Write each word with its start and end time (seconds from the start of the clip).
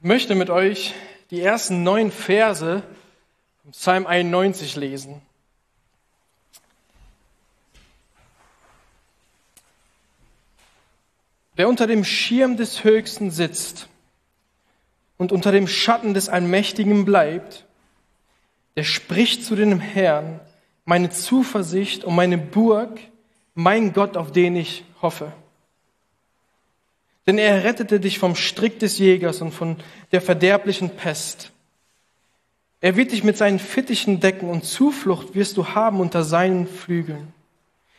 Ich 0.00 0.04
möchte 0.04 0.34
mit 0.34 0.48
euch 0.48 0.94
die 1.30 1.40
ersten 1.40 1.82
neun 1.82 2.12
Verse 2.12 2.82
vom 3.62 3.72
Psalm 3.72 4.06
91 4.06 4.76
lesen. 4.76 5.20
Wer 11.58 11.68
unter 11.68 11.88
dem 11.88 12.04
Schirm 12.04 12.56
des 12.56 12.84
Höchsten 12.84 13.32
sitzt 13.32 13.88
und 15.16 15.32
unter 15.32 15.50
dem 15.50 15.66
Schatten 15.66 16.14
des 16.14 16.28
Allmächtigen 16.28 17.04
bleibt, 17.04 17.66
der 18.76 18.84
spricht 18.84 19.44
zu 19.44 19.56
dem 19.56 19.80
Herrn, 19.80 20.38
meine 20.88 21.10
Zuversicht 21.10 22.04
und 22.04 22.14
meine 22.14 22.38
Burg, 22.38 22.98
mein 23.54 23.92
Gott, 23.92 24.16
auf 24.16 24.32
den 24.32 24.56
ich 24.56 24.84
hoffe. 25.02 25.32
Denn 27.26 27.38
er 27.38 27.64
rettete 27.64 28.00
dich 28.00 28.18
vom 28.18 28.34
Strick 28.34 28.78
des 28.78 28.98
Jägers 28.98 29.42
und 29.42 29.52
von 29.52 29.76
der 30.12 30.22
verderblichen 30.22 30.90
Pest. 30.90 31.52
Er 32.80 32.96
wird 32.96 33.12
dich 33.12 33.22
mit 33.22 33.36
seinen 33.36 33.58
Fittichen 33.58 34.20
decken 34.20 34.48
und 34.48 34.64
Zuflucht 34.64 35.34
wirst 35.34 35.56
du 35.56 35.68
haben 35.68 36.00
unter 36.00 36.24
seinen 36.24 36.66
Flügeln. 36.66 37.34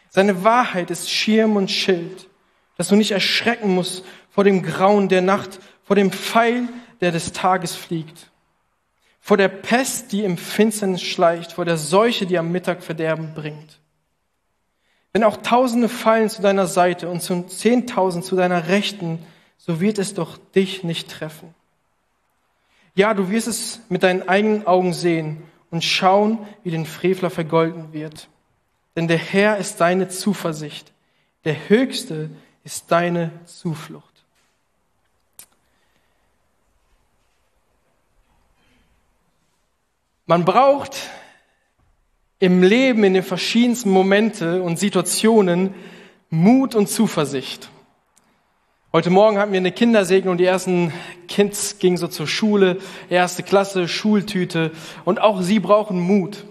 Seine 0.09 0.43
Wahrheit 0.43 0.89
ist 0.89 1.11
Schirm 1.11 1.55
und 1.57 1.69
Schild 1.69 2.29
dass 2.79 2.87
du 2.87 2.95
nicht 2.95 3.11
erschrecken 3.11 3.75
musst 3.75 4.05
vor 4.29 4.45
dem 4.45 4.63
Grauen 4.63 5.09
der 5.09 5.21
Nacht, 5.21 5.59
vor 5.83 5.97
dem 5.97 6.13
Pfeil, 6.13 6.69
der 7.01 7.11
des 7.11 7.33
Tages 7.33 7.75
fliegt, 7.75 8.28
vor 9.29 9.37
der 9.37 9.47
Pest, 9.47 10.11
die 10.11 10.23
im 10.23 10.39
Finsternis 10.39 11.03
schleicht, 11.03 11.51
vor 11.51 11.63
der 11.63 11.77
Seuche, 11.77 12.25
die 12.25 12.39
am 12.39 12.51
Mittag 12.51 12.81
Verderben 12.81 13.35
bringt. 13.35 13.79
Wenn 15.13 15.23
auch 15.23 15.37
Tausende 15.37 15.87
fallen 15.87 16.31
zu 16.31 16.41
deiner 16.41 16.65
Seite 16.65 17.07
und 17.07 17.21
zu 17.21 17.43
Zehntausend 17.43 18.25
zu 18.25 18.35
deiner 18.35 18.69
Rechten, 18.69 19.23
so 19.59 19.79
wird 19.79 19.99
es 19.99 20.15
doch 20.15 20.39
dich 20.55 20.83
nicht 20.83 21.11
treffen. 21.11 21.53
Ja, 22.95 23.13
du 23.13 23.29
wirst 23.29 23.47
es 23.47 23.81
mit 23.87 24.01
deinen 24.01 24.27
eigenen 24.27 24.65
Augen 24.65 24.93
sehen 24.93 25.43
und 25.69 25.83
schauen, 25.83 26.39
wie 26.63 26.71
den 26.71 26.87
Frevler 26.87 27.29
vergolden 27.29 27.93
wird. 27.93 28.29
Denn 28.95 29.07
der 29.07 29.19
Herr 29.19 29.57
ist 29.57 29.79
deine 29.79 30.07
Zuversicht. 30.07 30.91
Der 31.45 31.69
Höchste 31.69 32.31
ist 32.63 32.91
deine 32.91 33.29
Zuflucht. 33.45 34.18
Man 40.29 40.45
braucht 40.45 40.95
im 42.37 42.61
Leben 42.61 43.03
in 43.03 43.15
den 43.15 43.23
verschiedensten 43.23 43.89
Momente 43.89 44.61
und 44.61 44.77
Situationen 44.77 45.73
Mut 46.29 46.75
und 46.75 46.87
Zuversicht. 46.87 47.71
Heute 48.93 49.09
Morgen 49.09 49.39
hatten 49.39 49.53
wir 49.53 49.57
eine 49.57 49.71
Kindersegnung, 49.71 50.37
die 50.37 50.45
ersten 50.45 50.93
Kids 51.27 51.79
gingen 51.79 51.97
so 51.97 52.07
zur 52.07 52.27
Schule, 52.27 52.77
erste 53.09 53.41
Klasse, 53.41 53.87
Schultüte 53.87 54.69
und 55.03 55.19
auch 55.19 55.41
sie 55.41 55.59
brauchen 55.59 55.99
Mut. 55.99 56.45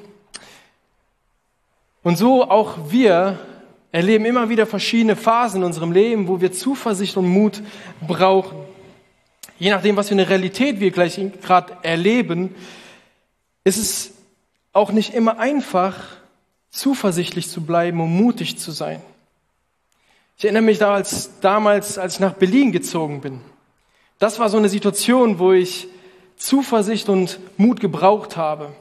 Und 2.03 2.19
so 2.19 2.51
auch 2.51 2.91
wir 2.91 3.39
erleben 3.93 4.25
immer 4.25 4.49
wieder 4.49 4.67
verschiedene 4.67 5.15
Phasen 5.15 5.61
in 5.61 5.67
unserem 5.67 5.93
Leben, 5.93 6.27
wo 6.27 6.41
wir 6.41 6.51
Zuversicht 6.51 7.17
und 7.17 7.29
Mut 7.29 7.63
brauchen. 8.05 8.59
Je 9.61 9.71
nachdem, 9.71 9.95
was 9.95 10.09
für 10.09 10.15
eine 10.15 10.29
Realität 10.29 10.81
wir 10.81 10.91
gleich 10.91 11.21
gerade 11.41 11.77
erleben, 11.83 12.57
ist 13.69 13.77
es 13.77 14.11
auch 14.73 14.93
nicht 14.93 15.15
immer 15.15 15.39
einfach, 15.39 15.95
zuversichtlich 16.71 17.49
zu 17.49 17.63
bleiben 17.63 18.01
und 18.01 18.11
mutig 18.11 18.59
zu 18.59 18.71
sein. 18.71 19.01
Ich 20.37 20.45
erinnere 20.45 20.63
mich 20.63 20.79
da 20.79 20.95
als, 20.95 21.41
damals, 21.41 21.99
als 21.99 22.15
ich 22.15 22.21
nach 22.21 22.35
Berlin 22.35 22.73
gezogen 22.73 23.21
bin. 23.21 23.41
Das 24.19 24.39
war 24.39 24.49
so 24.49 24.57
eine 24.57 24.69
Situation, 24.69 25.39
wo 25.39 25.53
ich 25.53 25.89
Zuversicht 26.37 27.09
und 27.09 27.41
Mut 27.57 27.81
gebraucht 27.81 28.37
habe. 28.37 28.73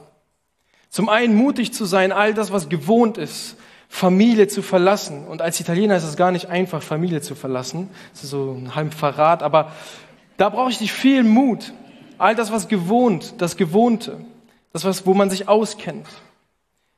Zum 0.88 1.08
einen 1.08 1.34
mutig 1.34 1.72
zu 1.72 1.84
sein, 1.84 2.12
all 2.12 2.32
das, 2.32 2.52
was 2.52 2.68
gewohnt 2.68 3.18
ist, 3.18 3.56
Familie 3.88 4.48
zu 4.48 4.62
verlassen. 4.62 5.26
Und 5.26 5.42
als 5.42 5.60
Italiener 5.60 5.96
ist 5.96 6.04
es 6.04 6.16
gar 6.16 6.30
nicht 6.30 6.46
einfach, 6.46 6.82
Familie 6.82 7.20
zu 7.20 7.34
verlassen. 7.34 7.90
Das 8.12 8.24
ist 8.24 8.30
so 8.30 8.52
ein 8.52 8.74
halb 8.74 8.94
Verrat, 8.94 9.42
aber 9.42 9.72
da 10.36 10.48
brauche 10.48 10.70
ich 10.70 10.80
nicht 10.80 10.92
viel 10.92 11.24
Mut. 11.24 11.72
All 12.18 12.34
das, 12.34 12.52
was 12.52 12.68
gewohnt, 12.68 13.34
das 13.38 13.56
Gewohnte, 13.56 14.18
das, 14.72 14.84
was, 14.84 15.06
wo 15.06 15.14
man 15.14 15.30
sich 15.30 15.48
auskennt. 15.48 16.06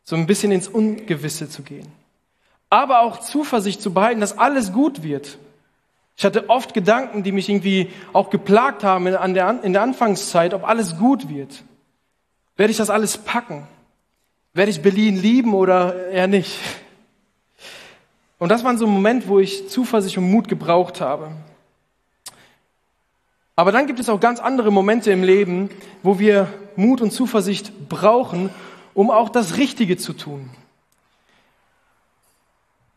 So 0.02 0.16
ein 0.16 0.26
bisschen 0.26 0.52
ins 0.52 0.68
Ungewisse 0.68 1.48
zu 1.48 1.62
gehen. 1.62 1.90
Aber 2.68 3.02
auch 3.02 3.20
Zuversicht 3.20 3.82
zu 3.82 3.92
behalten, 3.92 4.20
dass 4.20 4.38
alles 4.38 4.72
gut 4.72 5.02
wird. 5.02 5.38
Ich 6.16 6.24
hatte 6.24 6.50
oft 6.50 6.74
Gedanken, 6.74 7.22
die 7.22 7.32
mich 7.32 7.48
irgendwie 7.48 7.90
auch 8.12 8.30
geplagt 8.30 8.84
haben 8.84 9.06
in 9.06 9.34
der, 9.34 9.62
in 9.62 9.72
der 9.72 9.82
Anfangszeit, 9.82 10.52
ob 10.54 10.68
alles 10.68 10.98
gut 10.98 11.28
wird. 11.28 11.62
Werde 12.56 12.70
ich 12.70 12.76
das 12.76 12.90
alles 12.90 13.16
packen? 13.16 13.66
Werde 14.52 14.70
ich 14.70 14.82
Berlin 14.82 15.16
lieben 15.16 15.54
oder 15.54 16.10
eher 16.10 16.26
nicht? 16.26 16.58
Und 18.38 18.50
das 18.50 18.64
war 18.64 18.76
so 18.76 18.86
ein 18.86 18.92
Moment, 18.92 19.28
wo 19.28 19.38
ich 19.38 19.68
Zuversicht 19.68 20.18
und 20.18 20.30
Mut 20.30 20.48
gebraucht 20.48 21.00
habe. 21.00 21.30
Aber 23.60 23.72
dann 23.72 23.86
gibt 23.86 24.00
es 24.00 24.08
auch 24.08 24.20
ganz 24.20 24.40
andere 24.40 24.72
Momente 24.72 25.12
im 25.12 25.22
Leben, 25.22 25.68
wo 26.02 26.18
wir 26.18 26.48
Mut 26.76 27.02
und 27.02 27.10
Zuversicht 27.10 27.90
brauchen, 27.90 28.48
um 28.94 29.10
auch 29.10 29.28
das 29.28 29.58
Richtige 29.58 29.98
zu 29.98 30.14
tun. 30.14 30.48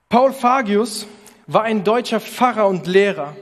Paul 0.08 0.32
Fagius 0.32 1.06
war 1.48 1.64
ein 1.64 1.84
deutscher 1.84 2.22
Pfarrer 2.22 2.66
und 2.70 2.88
Lehrer. 2.88 3.36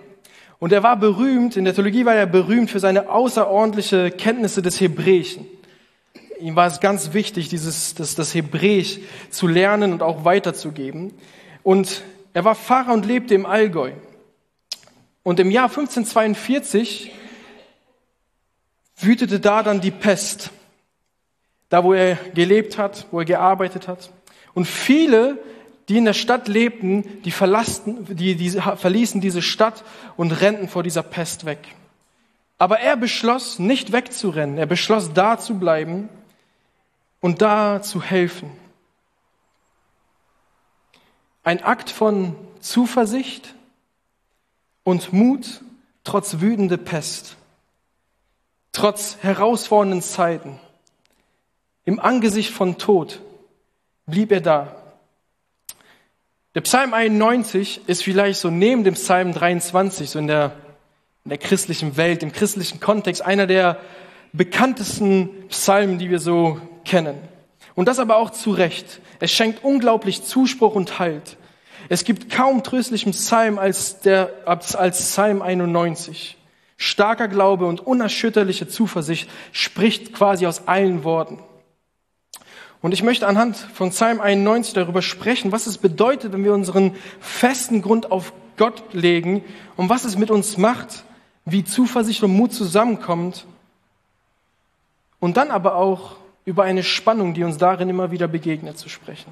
Und 0.58 0.74
er 0.74 0.82
war 0.82 0.98
berühmt, 0.98 1.58
in 1.58 1.66
der 1.66 1.76
Theologie 1.76 2.06
war 2.06 2.16
er 2.16 2.26
berühmt 2.26 2.72
für 2.72 2.80
seine 2.80 3.08
außerordentliche 3.10 4.10
Kenntnisse 4.10 4.64
des 4.64 4.82
Hebräischen 4.82 5.46
ihm 6.40 6.56
war 6.56 6.66
es 6.66 6.80
ganz 6.80 7.14
wichtig, 7.14 7.50
dieses, 7.50 7.94
das, 7.94 8.16
das 8.16 8.34
Hebräisch 8.34 8.98
zu 9.30 9.46
lernen 9.46 9.94
und 9.94 10.02
auch 10.02 10.26
weiterzugeben. 10.26 11.14
Und 11.62 12.02
er 12.34 12.44
war 12.46 12.56
Pfarrer 12.56 12.94
und 12.94 13.06
lebte 13.06 13.36
im 13.36 13.46
Allgäu. 13.46 13.92
Und 15.24 15.40
im 15.40 15.52
Jahr 15.52 15.70
1542 15.70 17.12
wütete 18.98 19.40
da 19.40 19.64
dann 19.64 19.82
die 19.82 19.92
Pest, 19.92 20.52
da 21.70 21.84
wo 21.84 21.94
er 21.94 22.16
gelebt 22.34 22.78
hat, 22.78 23.08
wo 23.12 23.20
er 23.20 23.26
gearbeitet 23.26 23.88
hat. 23.88 24.12
Und 24.54 24.66
viele, 24.66 25.38
die 25.90 25.98
in 25.98 26.06
der 26.06 26.14
Stadt 26.14 26.48
lebten, 26.48 27.22
die, 27.24 27.32
die, 27.32 28.36
die 28.36 28.50
verließen 28.50 29.22
diese 29.22 29.42
Stadt 29.42 29.84
und 30.18 30.32
rennten 30.32 30.68
vor 30.68 30.84
dieser 30.84 31.04
Pest 31.04 31.46
weg. 31.46 31.60
Aber 32.58 32.80
er 32.80 32.96
beschloss, 32.96 33.60
nicht 33.60 33.92
wegzurennen. 33.92 34.58
Er 34.58 34.68
beschloss, 34.68 35.14
da 35.14 35.40
zu 35.40 35.56
bleiben 35.58 36.10
und 37.20 37.42
da 37.42 37.82
zu 37.82 38.02
helfen. 38.02 38.52
Ein 41.44 41.64
Akt 41.64 41.90
von 41.90 42.36
Zuversicht 42.60 43.56
und 44.84 45.14
Mut 45.14 45.62
trotz 46.04 46.40
wütender 46.40 46.78
Pest, 46.78 47.36
trotz 48.72 49.18
herausfordernden 49.22 50.02
Zeiten. 50.02 50.60
Im 51.86 52.00
Angesicht 52.00 52.52
von 52.52 52.78
Tod 52.78 53.22
blieb 54.06 54.32
er 54.32 54.42
da. 54.42 54.76
Der 56.54 56.62
Psalm 56.62 56.94
91 56.94 57.82
ist 57.88 58.04
vielleicht 58.04 58.40
so 58.40 58.50
neben 58.50 58.84
dem 58.84 58.96
Psalm 58.96 59.34
23, 59.34 60.10
so 60.10 60.20
in 60.20 60.28
der, 60.28 60.52
in 61.24 61.30
der 61.30 61.38
christlichen 61.38 61.96
Welt, 61.98 62.24
im 62.24 62.34
christlichen 62.34 62.80
Kontext, 62.80 63.22
einer 63.22 63.48
der 63.48 63.80
bekanntesten 64.34 65.48
Psalmen, 65.48 65.98
die 65.98 66.10
wir 66.10 66.20
so 66.20 66.60
kennen. 66.84 67.18
Und 67.76 67.88
das 67.88 68.00
aber 68.00 68.18
auch 68.18 68.32
zu 68.32 68.52
Recht. 68.52 69.00
Es 69.20 69.32
schenkt 69.32 69.64
unglaublich 69.64 70.24
Zuspruch 70.24 70.76
und 70.76 71.00
Halt. 71.00 71.38
Es 71.90 72.04
gibt 72.04 72.32
kaum 72.32 72.64
tröstlichen 72.64 73.12
Psalm 73.12 73.58
als, 73.58 74.00
der, 74.00 74.32
als 74.46 75.00
Psalm 75.00 75.42
91. 75.42 76.38
Starker 76.78 77.28
Glaube 77.28 77.66
und 77.66 77.80
unerschütterliche 77.80 78.68
Zuversicht 78.68 79.30
spricht 79.52 80.14
quasi 80.14 80.48
aus 80.48 80.68
allen 80.68 81.04
Worten. 81.04 81.40
Und 82.82 82.94
ich 82.94 83.04
möchte 83.04 83.28
anhand 83.28 83.56
von 83.56 83.92
Psalm 83.92 84.20
91 84.20 84.74
darüber 84.74 85.04
sprechen, 85.04 85.52
was 85.52 85.68
es 85.68 85.78
bedeutet, 85.78 86.34
wenn 86.34 86.44
wir 86.44 86.54
unseren 86.54 86.96
festen 87.20 87.84
Grund 87.84 88.12
auf 88.12 88.34
Gott 88.58 88.94
legen 88.94 89.44
und 89.78 89.90
was 89.90 90.06
es 90.06 90.18
mit 90.18 90.32
uns 90.32 90.58
macht, 90.58 91.04
wie 91.46 91.64
Zuversicht 91.64 92.24
und 92.24 92.36
Mut 92.36 92.54
zusammenkommt. 92.54 93.46
Und 95.20 95.38
dann 95.38 95.52
aber 95.52 95.76
auch, 95.76 96.16
über 96.44 96.64
eine 96.64 96.82
Spannung, 96.82 97.36
die 97.36 97.44
uns 97.44 97.58
darin 97.58 97.90
immer 97.90 98.10
wieder 98.10 98.28
begegnet, 98.28 98.78
zu 98.80 98.90
sprechen. 98.90 99.32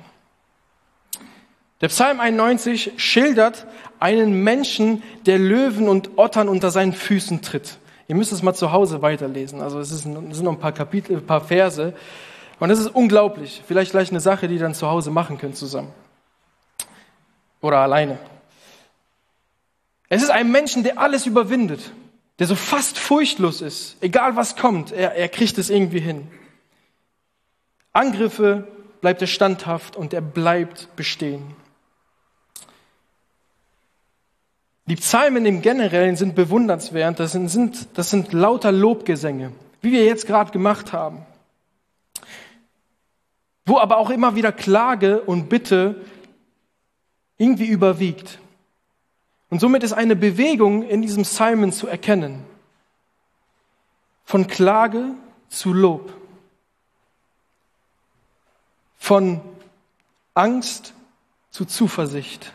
Der 1.82 1.88
Psalm 1.88 2.20
91 2.20 2.94
schildert 2.98 3.66
einen 4.00 4.44
Menschen, 4.44 5.02
der 5.26 5.40
Löwen 5.40 5.88
und 5.88 6.18
Ottern 6.18 6.50
unter 6.50 6.72
seinen 6.72 6.94
Füßen 6.94 7.42
tritt. 7.42 7.78
Ihr 8.08 8.16
müsst 8.16 8.32
es 8.32 8.42
mal 8.42 8.54
zu 8.54 8.72
Hause 8.72 9.02
weiterlesen. 9.02 9.62
Also 9.62 9.80
es, 9.80 9.92
ist, 9.92 10.06
es 10.06 10.38
sind 10.38 10.44
noch 10.44 10.54
ein 10.54 10.60
paar 10.60 10.72
Kapitel, 10.72 11.18
ein 11.18 11.26
paar 11.26 11.42
Verse. 11.42 11.94
Und 12.60 12.70
das 12.70 12.80
ist 12.80 12.88
unglaublich. 12.88 13.62
Vielleicht 13.68 13.92
gleich 13.92 14.10
eine 14.10 14.20
Sache, 14.20 14.48
die 14.48 14.56
ihr 14.56 14.60
dann 14.60 14.74
zu 14.74 14.88
Hause 14.88 15.12
machen 15.12 15.38
könnt 15.38 15.56
zusammen. 15.56 15.94
Oder 17.62 17.78
alleine. 17.78 18.18
Es 20.10 20.24
ist 20.24 20.32
ein 20.32 20.52
Menschen, 20.52 20.84
der 20.84 20.98
alles 20.98 21.26
überwindet, 21.26 21.92
der 22.40 22.48
so 22.48 22.56
fast 22.56 22.98
furchtlos 22.98 23.62
ist. 23.62 23.98
Egal 24.02 24.36
was 24.36 24.56
kommt, 24.56 24.92
er, 24.92 25.16
er 25.16 25.30
kriegt 25.30 25.58
es 25.58 25.70
irgendwie 25.70 26.00
hin. 26.00 26.28
Angriffe 27.94 28.68
bleibt 29.02 29.22
er 29.22 29.28
standhaft 29.28 29.96
und 29.96 30.14
er 30.14 30.22
bleibt 30.22 30.96
bestehen. 30.96 31.56
Die 34.90 34.96
Psalmen 34.96 35.46
im 35.46 35.62
Generellen 35.62 36.16
sind 36.16 36.34
bewundernswert. 36.34 37.20
Das 37.20 37.34
sind, 37.34 37.48
sind, 37.50 37.88
das 37.94 38.10
sind 38.10 38.34
lauter 38.34 38.72
Lobgesänge, 38.72 39.52
wie 39.82 39.92
wir 39.92 40.04
jetzt 40.04 40.26
gerade 40.26 40.52
gemacht 40.52 40.94
haben. 40.94 41.28
Wo 43.68 43.78
aber 43.78 43.98
auch 43.98 44.10
immer 44.10 44.34
wieder 44.34 44.52
Klage 44.52 45.22
und 45.22 45.48
Bitte 45.48 46.04
irgendwie 47.38 47.68
überwiegt. 47.68 48.40
Und 49.52 49.62
somit 49.62 49.84
ist 49.84 49.94
eine 49.94 50.16
Bewegung 50.16 50.82
in 50.82 51.04
diesem 51.04 51.22
Psalmen 51.22 51.72
zu 51.72 51.86
erkennen. 51.86 52.44
Von 54.26 54.48
Klage 54.48 55.12
zu 55.50 55.72
Lob. 55.72 56.12
Von 58.98 59.40
Angst 60.34 60.96
zu 61.52 61.66
Zuversicht. 61.66 62.54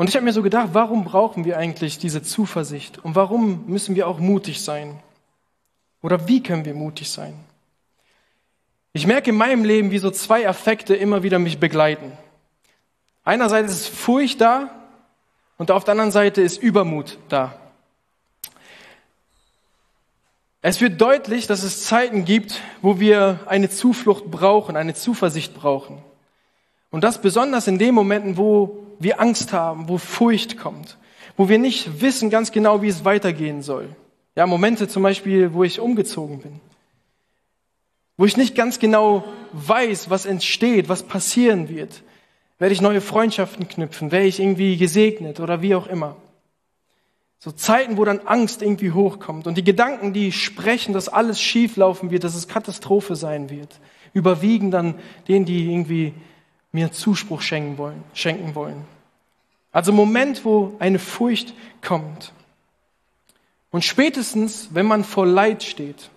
Und 0.00 0.08
ich 0.08 0.16
habe 0.16 0.24
mir 0.24 0.32
so 0.32 0.42
gedacht, 0.42 0.70
warum 0.72 1.04
brauchen 1.04 1.44
wir 1.44 1.58
eigentlich 1.58 1.98
diese 1.98 2.22
Zuversicht? 2.22 2.96
Und 3.04 3.16
warum 3.16 3.66
müssen 3.66 3.96
wir 3.96 4.08
auch 4.08 4.18
mutig 4.18 4.62
sein? 4.62 4.98
Oder 6.00 6.26
wie 6.26 6.42
können 6.42 6.64
wir 6.64 6.72
mutig 6.72 7.10
sein? 7.10 7.34
Ich 8.94 9.06
merke 9.06 9.28
in 9.28 9.36
meinem 9.36 9.62
Leben, 9.62 9.90
wie 9.90 9.98
so 9.98 10.10
zwei 10.10 10.48
Affekte 10.48 10.96
immer 10.96 11.22
wieder 11.22 11.38
mich 11.38 11.60
begleiten. 11.60 12.12
Einerseits 13.24 13.72
ist 13.72 13.88
Furcht 13.88 14.40
da 14.40 14.70
und 15.58 15.70
auf 15.70 15.84
der 15.84 15.92
anderen 15.92 16.12
Seite 16.12 16.40
ist 16.40 16.62
Übermut 16.62 17.18
da. 17.28 17.54
Es 20.62 20.80
wird 20.80 20.98
deutlich, 20.98 21.46
dass 21.46 21.62
es 21.62 21.84
Zeiten 21.84 22.24
gibt, 22.24 22.62
wo 22.80 23.00
wir 23.00 23.40
eine 23.44 23.68
Zuflucht 23.68 24.30
brauchen, 24.30 24.78
eine 24.78 24.94
Zuversicht 24.94 25.52
brauchen. 25.52 26.02
Und 26.90 27.04
das 27.04 27.20
besonders 27.20 27.66
in 27.66 27.78
den 27.78 27.94
Momenten, 27.94 28.36
wo 28.36 28.86
wir 28.98 29.20
Angst 29.20 29.52
haben, 29.52 29.88
wo 29.88 29.98
Furcht 29.98 30.58
kommt, 30.58 30.98
wo 31.36 31.48
wir 31.48 31.58
nicht 31.58 32.00
wissen 32.00 32.30
ganz 32.30 32.52
genau, 32.52 32.82
wie 32.82 32.88
es 32.88 33.04
weitergehen 33.04 33.62
soll. 33.62 33.88
Ja, 34.36 34.46
Momente 34.46 34.88
zum 34.88 35.02
Beispiel, 35.02 35.54
wo 35.54 35.64
ich 35.64 35.80
umgezogen 35.80 36.40
bin, 36.40 36.60
wo 38.16 38.26
ich 38.26 38.36
nicht 38.36 38.54
ganz 38.54 38.78
genau 38.78 39.24
weiß, 39.52 40.10
was 40.10 40.26
entsteht, 40.26 40.88
was 40.88 41.02
passieren 41.04 41.68
wird. 41.68 42.02
Werde 42.58 42.74
ich 42.74 42.82
neue 42.82 43.00
Freundschaften 43.00 43.66
knüpfen? 43.68 44.12
Wäre 44.12 44.24
ich 44.24 44.38
irgendwie 44.38 44.76
gesegnet 44.76 45.40
oder 45.40 45.62
wie 45.62 45.74
auch 45.74 45.86
immer? 45.86 46.16
So 47.38 47.50
Zeiten, 47.52 47.96
wo 47.96 48.04
dann 48.04 48.20
Angst 48.20 48.60
irgendwie 48.60 48.92
hochkommt 48.92 49.46
und 49.46 49.56
die 49.56 49.64
Gedanken, 49.64 50.12
die 50.12 50.30
sprechen, 50.30 50.92
dass 50.92 51.08
alles 51.08 51.40
schief 51.40 51.76
laufen 51.78 52.10
wird, 52.10 52.22
dass 52.22 52.34
es 52.34 52.48
Katastrophe 52.48 53.16
sein 53.16 53.48
wird, 53.48 53.80
überwiegen 54.12 54.70
dann 54.70 54.96
denen, 55.26 55.46
die 55.46 55.72
irgendwie 55.72 56.12
mir 56.72 56.92
Zuspruch 56.92 57.42
schenken 57.42 57.78
wollen, 57.78 58.04
schenken 58.14 58.54
wollen. 58.54 58.84
Also 59.72 59.92
Moment, 59.92 60.44
wo 60.44 60.74
eine 60.78 60.98
Furcht 60.98 61.54
kommt. 61.82 62.32
Und 63.70 63.84
spätestens, 63.84 64.68
wenn 64.72 64.86
man 64.86 65.04
vor 65.04 65.26
Leid 65.26 65.62
steht, 65.62 66.10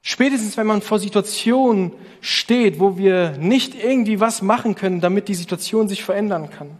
spätestens, 0.00 0.56
wenn 0.56 0.66
man 0.66 0.80
vor 0.80 0.98
Situationen 0.98 1.92
steht, 2.20 2.80
wo 2.80 2.96
wir 2.96 3.36
nicht 3.38 3.74
irgendwie 3.74 4.20
was 4.20 4.40
machen 4.40 4.74
können, 4.74 5.00
damit 5.00 5.28
die 5.28 5.34
Situation 5.34 5.88
sich 5.88 6.02
verändern 6.02 6.50
kann, 6.50 6.70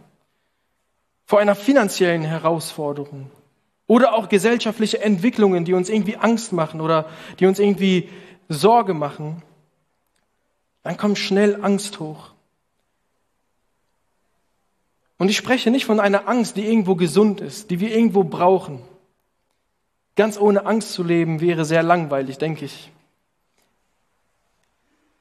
vor 1.25 1.39
einer 1.39 1.55
finanziellen 1.55 2.23
Herausforderung 2.23 3.29
oder 3.87 4.13
auch 4.13 4.27
gesellschaftliche 4.27 5.01
Entwicklungen, 5.01 5.65
die 5.65 5.73
uns 5.73 5.89
irgendwie 5.89 6.17
Angst 6.17 6.51
machen 6.51 6.81
oder 6.81 7.09
die 7.39 7.45
uns 7.45 7.59
irgendwie 7.59 8.09
Sorge 8.49 8.93
machen, 8.93 9.43
dann 10.83 10.97
kommt 10.97 11.17
schnell 11.17 11.63
Angst 11.63 11.99
hoch. 11.99 12.31
Und 15.17 15.29
ich 15.29 15.37
spreche 15.37 15.69
nicht 15.69 15.85
von 15.85 15.99
einer 15.99 16.27
Angst, 16.27 16.57
die 16.57 16.65
irgendwo 16.65 16.95
gesund 16.95 17.41
ist, 17.41 17.69
die 17.69 17.79
wir 17.79 17.95
irgendwo 17.95 18.23
brauchen. 18.23 18.81
Ganz 20.15 20.39
ohne 20.39 20.65
Angst 20.65 20.93
zu 20.93 21.03
leben 21.03 21.41
wäre 21.41 21.63
sehr 21.63 21.83
langweilig, 21.83 22.39
denke 22.39 22.65
ich. 22.65 22.91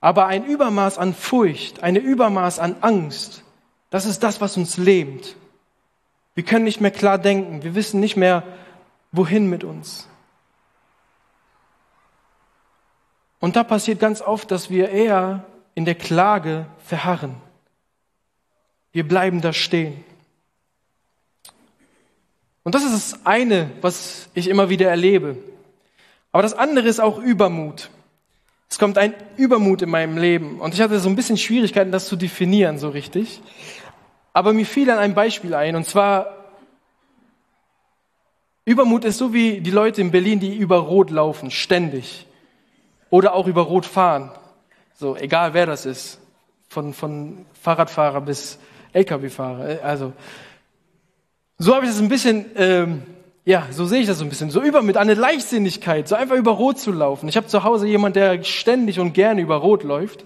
Aber 0.01 0.27
ein 0.27 0.47
Übermaß 0.47 0.97
an 0.97 1.13
Furcht, 1.13 1.83
ein 1.83 1.97
Übermaß 1.97 2.59
an 2.59 2.77
Angst, 2.81 3.45
das 3.91 4.07
ist 4.07 4.23
das, 4.23 4.41
was 4.41 4.57
uns 4.57 4.79
lähmt. 4.79 5.37
Wir 6.35 6.45
können 6.45 6.65
nicht 6.65 6.81
mehr 6.81 6.91
klar 6.91 7.19
denken, 7.19 7.63
wir 7.63 7.75
wissen 7.75 8.01
nicht 8.01 8.17
mehr, 8.17 8.45
wohin 9.13 9.51
mit 9.51 9.65
uns. 9.65 10.09
Und 13.41 13.57
da 13.57 13.65
passiert 13.65 14.01
ganz 14.01 14.23
oft, 14.23 14.51
dass 14.51 14.71
wir 14.71 14.91
eher 14.91 15.45
in 15.75 15.85
der 15.85 15.95
Klage 15.95 16.67
verharren. 16.85 17.37
Wir 18.93 19.07
bleiben 19.07 19.41
da 19.41 19.53
stehen. 19.53 20.05
Und 22.63 22.75
das 22.75 22.85
ist 22.85 22.93
das 22.93 23.27
eine, 23.27 23.71
was 23.81 24.29
ich 24.35 24.49
immer 24.49 24.69
wieder 24.69 24.89
erlebe. 24.89 25.37
Aber 26.33 26.43
das 26.43 26.55
andere 26.55 26.89
ist 26.89 27.01
auch 27.01 27.19
Übermut. 27.19 27.91
Es 28.69 28.79
kommt 28.79 28.99
ein 28.99 29.15
Übermut 29.37 29.83
in 29.83 29.91
meinem 29.91 30.17
Leben. 30.17 30.61
Und 30.61 30.75
ich 30.75 30.81
hatte 30.81 31.01
so 31.01 31.09
ein 31.09 31.17
bisschen 31.17 31.37
Schwierigkeiten, 31.37 31.91
das 31.91 32.07
zu 32.07 32.17
definieren, 32.17 32.79
so 32.79 32.89
richtig. 32.89 33.43
Aber 34.33 34.53
mir 34.53 34.67
fiel 34.67 34.87
dann 34.87 34.99
ein 34.99 35.15
Beispiel 35.15 35.55
ein. 35.55 35.75
Und 35.75 35.87
zwar, 35.87 36.37
Übermut 38.65 39.05
ist 39.05 39.19
so 39.19 39.33
wie 39.33 39.61
die 39.61 39.73
Leute 39.73 40.01
in 40.01 40.13
Berlin, 40.13 40.39
die 40.39 40.55
über 40.57 40.79
Rot 40.79 41.11
laufen, 41.11 41.51
ständig. 41.51 42.27
Oder 43.09 43.35
auch 43.35 43.49
über 43.49 43.63
Rot 43.63 43.87
fahren. 43.87 44.31
So, 45.01 45.17
egal 45.17 45.55
wer 45.55 45.65
das 45.65 45.87
ist. 45.87 46.21
Von, 46.69 46.93
von 46.93 47.47
Fahrradfahrer 47.63 48.21
bis 48.21 48.59
LKW-Fahrer. 48.93 49.79
Also, 49.83 50.13
so 51.57 51.75
habe 51.75 51.87
ich 51.87 51.91
das 51.91 52.01
ein 52.03 52.11
bisschen, 52.11 52.45
ähm, 52.55 53.03
ja, 53.47 53.67
so 53.71 53.87
sehe 53.87 54.03
ich 54.03 54.07
das 54.07 54.19
so 54.19 54.25
ein 54.25 54.29
bisschen. 54.29 54.51
So 54.51 54.61
über 54.61 54.83
mit 54.83 54.99
einer 54.99 55.15
Leichtsinnigkeit, 55.15 56.07
so 56.07 56.17
einfach 56.17 56.37
über 56.37 56.51
Rot 56.51 56.79
zu 56.79 56.93
laufen. 56.93 57.31
Ich 57.31 57.39
habe 57.39 57.47
zu 57.47 57.65
Hause 57.65 57.87
jemand, 57.87 58.15
der 58.15 58.45
ständig 58.45 59.01
und 59.01 59.15
gerne 59.15 59.41
über 59.41 59.57
Rot 59.57 59.85
läuft. 59.85 60.23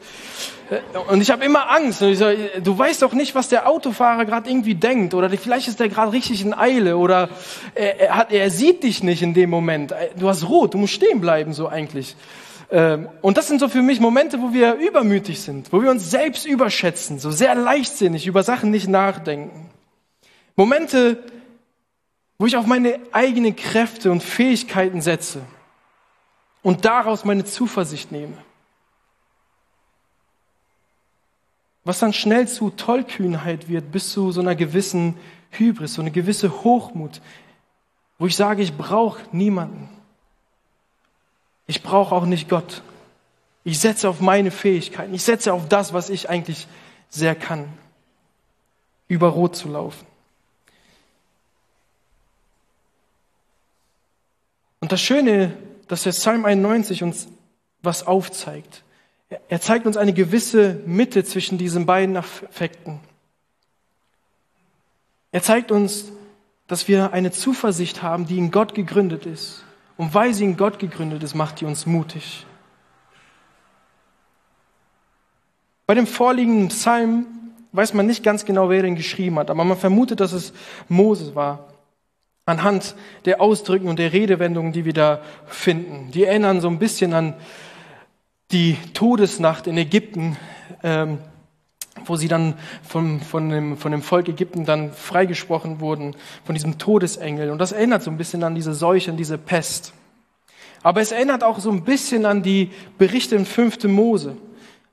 Äh, 0.70 0.80
und 1.08 1.20
ich 1.20 1.30
habe 1.30 1.44
immer 1.44 1.70
Angst. 1.70 2.02
Und 2.02 2.08
ich 2.08 2.18
so, 2.18 2.26
du 2.60 2.76
weißt 2.76 3.00
doch 3.02 3.12
nicht, 3.12 3.36
was 3.36 3.48
der 3.48 3.68
Autofahrer 3.68 4.24
gerade 4.24 4.50
irgendwie 4.50 4.74
denkt. 4.74 5.14
Oder 5.14 5.30
vielleicht 5.30 5.68
ist 5.68 5.78
der 5.78 5.88
gerade 5.88 6.10
richtig 6.10 6.44
in 6.44 6.52
Eile. 6.52 6.96
Oder 6.96 7.28
er, 7.76 8.00
er, 8.00 8.16
hat, 8.16 8.32
er 8.32 8.50
sieht 8.50 8.82
dich 8.82 9.04
nicht 9.04 9.22
in 9.22 9.34
dem 9.34 9.50
Moment. 9.50 9.92
Äh, 9.92 10.08
du 10.18 10.28
hast 10.28 10.48
Rot, 10.48 10.74
du 10.74 10.78
musst 10.78 10.94
stehen 10.94 11.20
bleiben, 11.20 11.52
so 11.52 11.68
eigentlich. 11.68 12.16
Ähm, 12.74 13.08
und 13.22 13.36
das 13.36 13.46
sind 13.46 13.60
so 13.60 13.68
für 13.68 13.82
mich 13.82 14.00
Momente, 14.00 14.42
wo 14.42 14.52
wir 14.52 14.74
übermütig 14.74 15.40
sind, 15.40 15.72
wo 15.72 15.80
wir 15.80 15.92
uns 15.92 16.10
selbst 16.10 16.44
überschätzen, 16.44 17.20
so 17.20 17.30
sehr 17.30 17.54
leichtsinnig 17.54 18.26
über 18.26 18.42
Sachen 18.42 18.72
nicht 18.72 18.88
nachdenken. 18.88 19.70
Momente, 20.56 21.22
wo 22.36 22.46
ich 22.46 22.56
auf 22.56 22.66
meine 22.66 22.98
eigenen 23.12 23.54
Kräfte 23.54 24.10
und 24.10 24.24
Fähigkeiten 24.24 25.02
setze 25.02 25.42
und 26.62 26.84
daraus 26.84 27.24
meine 27.24 27.44
Zuversicht 27.44 28.10
nehme. 28.10 28.36
Was 31.84 32.00
dann 32.00 32.12
schnell 32.12 32.48
zu 32.48 32.70
Tollkühnheit 32.70 33.68
wird, 33.68 33.92
bis 33.92 34.10
zu 34.10 34.32
so 34.32 34.40
einer 34.40 34.56
gewissen 34.56 35.16
Hybris, 35.50 35.94
so 35.94 36.02
eine 36.02 36.10
gewisse 36.10 36.64
Hochmut, 36.64 37.20
wo 38.18 38.26
ich 38.26 38.34
sage, 38.34 38.64
ich 38.64 38.76
brauche 38.76 39.20
niemanden. 39.30 39.88
Ich 41.66 41.82
brauche 41.82 42.14
auch 42.14 42.26
nicht 42.26 42.48
Gott. 42.48 42.82
Ich 43.64 43.80
setze 43.80 44.08
auf 44.08 44.20
meine 44.20 44.50
Fähigkeiten. 44.50 45.14
Ich 45.14 45.22
setze 45.22 45.52
auf 45.52 45.68
das, 45.68 45.92
was 45.92 46.10
ich 46.10 46.28
eigentlich 46.28 46.66
sehr 47.08 47.34
kann. 47.34 47.72
Über 49.08 49.28
Rot 49.28 49.56
zu 49.56 49.68
laufen. 49.68 50.06
Und 54.80 54.92
das 54.92 55.00
Schöne, 55.00 55.56
dass 55.88 56.02
der 56.02 56.10
Psalm 56.10 56.44
91 56.44 57.02
uns 57.02 57.28
was 57.80 58.06
aufzeigt. 58.06 58.82
Er 59.48 59.60
zeigt 59.60 59.86
uns 59.86 59.96
eine 59.96 60.12
gewisse 60.12 60.74
Mitte 60.86 61.24
zwischen 61.24 61.56
diesen 61.56 61.86
beiden 61.86 62.16
Affekten. 62.16 63.00
Er 65.32 65.42
zeigt 65.42 65.72
uns, 65.72 66.12
dass 66.66 66.86
wir 66.86 67.12
eine 67.12 67.30
Zuversicht 67.30 68.02
haben, 68.02 68.26
die 68.26 68.38
in 68.38 68.50
Gott 68.50 68.74
gegründet 68.74 69.26
ist 69.26 69.64
und 69.96 70.14
weil 70.14 70.34
sie 70.34 70.44
in 70.44 70.56
Gott 70.56 70.78
gegründet 70.78 71.22
ist, 71.22 71.34
macht 71.34 71.60
die 71.60 71.64
uns 71.64 71.86
mutig. 71.86 72.46
Bei 75.86 75.94
dem 75.94 76.06
vorliegenden 76.06 76.68
Psalm 76.68 77.26
weiß 77.72 77.94
man 77.94 78.06
nicht 78.06 78.22
ganz 78.22 78.44
genau, 78.44 78.70
wer 78.70 78.82
den 78.82 78.96
geschrieben 78.96 79.38
hat, 79.38 79.50
aber 79.50 79.64
man 79.64 79.76
vermutet, 79.76 80.20
dass 80.20 80.32
es 80.32 80.52
Moses 80.88 81.34
war. 81.34 81.68
anhand 82.46 82.94
der 83.24 83.40
Ausdrücken 83.40 83.88
und 83.88 83.98
der 83.98 84.12
Redewendungen, 84.12 84.72
die 84.72 84.84
wir 84.84 84.92
da 84.92 85.22
finden. 85.46 86.10
Die 86.10 86.24
erinnern 86.24 86.60
so 86.60 86.68
ein 86.68 86.78
bisschen 86.78 87.14
an 87.14 87.34
die 88.52 88.76
Todesnacht 88.92 89.66
in 89.66 89.78
Ägypten, 89.78 90.36
ähm, 90.82 91.18
wo 92.04 92.16
sie 92.16 92.28
dann 92.28 92.54
vom, 92.82 93.20
von, 93.20 93.48
dem, 93.48 93.76
von 93.76 93.92
dem 93.92 94.02
Volk 94.02 94.28
Ägypten 94.28 94.64
dann 94.64 94.92
freigesprochen 94.92 95.80
wurden, 95.80 96.16
von 96.44 96.54
diesem 96.54 96.78
Todesengel. 96.78 97.50
Und 97.50 97.58
das 97.58 97.72
erinnert 97.72 98.02
so 98.02 98.10
ein 98.10 98.16
bisschen 98.16 98.42
an 98.42 98.54
diese 98.54 98.74
Seuche, 98.74 99.10
an 99.10 99.16
diese 99.16 99.38
Pest. 99.38 99.92
Aber 100.82 101.00
es 101.00 101.12
erinnert 101.12 101.42
auch 101.42 101.60
so 101.60 101.70
ein 101.70 101.84
bisschen 101.84 102.26
an 102.26 102.42
die 102.42 102.70
Berichte 102.98 103.36
in 103.36 103.46
5. 103.46 103.84
Mose, 103.84 104.36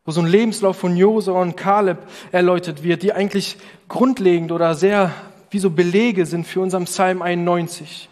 wo 0.06 0.12
so 0.12 0.22
ein 0.22 0.28
Lebenslauf 0.28 0.78
von 0.78 0.96
Josua 0.96 1.42
und 1.42 1.58
Kaleb 1.58 1.98
erläutert 2.32 2.84
wird, 2.84 3.04
die 3.04 3.14
eigentlich 3.14 3.58
grundlegend 3.88 4.52
oder 4.52 4.74
sehr 4.74 5.12
wie 5.50 5.60
so 5.60 5.70
Belege 5.70 6.26
sind 6.26 6.48
für 6.48 6.62
unseren 6.62 6.86
Psalm 6.86 7.22
91. 7.22 8.10